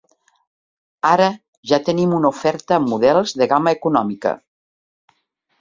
[1.09, 1.27] Ara
[1.73, 4.37] ja tenim una oferta amb models de gamma econòmica.